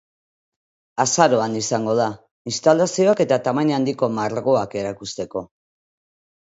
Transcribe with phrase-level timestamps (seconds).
[1.03, 2.07] Azaroan izango da,
[2.53, 5.49] instalazioak eta tamaina handiko margoak erakusteko.